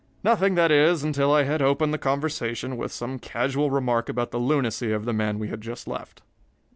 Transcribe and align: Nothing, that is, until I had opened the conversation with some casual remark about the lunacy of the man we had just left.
Nothing, 0.23 0.55
that 0.55 0.71
is, 0.71 1.03
until 1.03 1.31
I 1.31 1.43
had 1.43 1.61
opened 1.61 1.93
the 1.93 1.99
conversation 1.99 2.75
with 2.75 2.91
some 2.91 3.19
casual 3.19 3.69
remark 3.69 4.09
about 4.09 4.31
the 4.31 4.39
lunacy 4.39 4.91
of 4.91 5.05
the 5.05 5.13
man 5.13 5.37
we 5.37 5.49
had 5.49 5.61
just 5.61 5.87
left. 5.87 6.23